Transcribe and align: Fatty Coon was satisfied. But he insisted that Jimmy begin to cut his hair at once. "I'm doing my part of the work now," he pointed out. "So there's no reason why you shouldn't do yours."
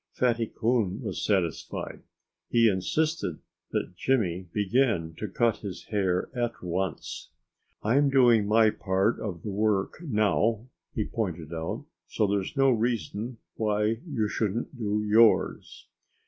Fatty 0.13 0.47
Coon 0.47 0.99
was 1.03 1.23
satisfied. 1.23 1.97
But 2.01 2.01
he 2.49 2.67
insisted 2.67 3.37
that 3.69 3.95
Jimmy 3.95 4.47
begin 4.51 5.13
to 5.19 5.27
cut 5.27 5.57
his 5.57 5.83
hair 5.89 6.31
at 6.35 6.63
once. 6.63 7.29
"I'm 7.83 8.09
doing 8.09 8.47
my 8.47 8.71
part 8.71 9.19
of 9.19 9.43
the 9.43 9.51
work 9.51 10.01
now," 10.01 10.65
he 10.95 11.05
pointed 11.05 11.53
out. 11.53 11.85
"So 12.07 12.25
there's 12.25 12.57
no 12.57 12.71
reason 12.71 13.37
why 13.57 13.99
you 14.09 14.27
shouldn't 14.27 14.75
do 14.75 15.03
yours." 15.03 15.85